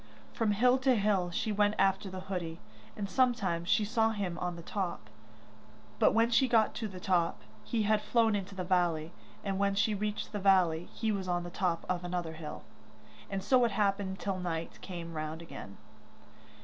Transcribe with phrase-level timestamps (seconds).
[0.33, 2.59] From hill to hill she went after the hoodie,
[2.97, 5.11] and sometimes she saw him on the top;
[5.99, 9.11] but when she got to the top, he had flown into the valley,
[9.43, 12.63] and when she reached the valley he was on the top of another hill
[13.29, 15.77] and so it happened till night came round again.